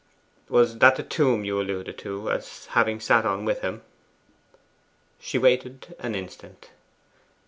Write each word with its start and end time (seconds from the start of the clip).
Was 0.49 0.79
that 0.79 0.95
the 0.95 1.03
tomb 1.03 1.45
you 1.45 1.61
alluded 1.61 1.95
to 1.99 2.31
as 2.31 2.65
having 2.71 2.99
sat 2.99 3.23
on 3.23 3.45
with 3.45 3.61
him?' 3.61 3.83
She 5.19 5.37
waited 5.37 5.95
an 5.99 6.15
instant. 6.15 6.71